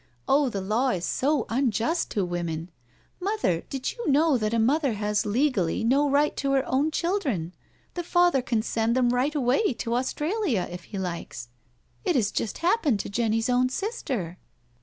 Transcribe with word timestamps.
Oh, 0.27 0.49
the 0.49 0.61
law 0.61 0.89
is 0.89 1.05
so 1.05 1.45
unjust 1.47 2.09
to 2.09 2.25
women 2.25 2.71
I 2.71 3.23
Mother, 3.25 3.61
did 3.69 3.91
you 3.91 4.09
know 4.09 4.35
that 4.35 4.51
a 4.51 4.57
mother 4.57 4.93
has 4.93 5.27
legally 5.27 5.83
no 5.83 6.09
right 6.09 6.35
to 6.37 6.53
her 6.53 6.65
own 6.65 6.89
children— 6.89 7.53
^the 7.95 8.03
father 8.03 8.41
can 8.41 8.63
send 8.63 8.95
them 8.95 9.09
right 9.09 9.35
away 9.35 9.73
to 9.73 9.93
Australia, 9.93 10.67
if 10.71 10.85
he 10.85 10.97
likes? 10.97 11.49
It 12.03 12.15
has 12.15 12.31
just 12.31 12.57
happened 12.65 12.99
to 13.01 13.09
Jenny's 13.09 13.47
own 13.47 13.69
sister." 13.69 14.39